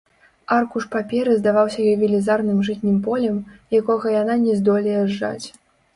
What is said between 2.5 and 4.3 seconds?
жытнім полем, якога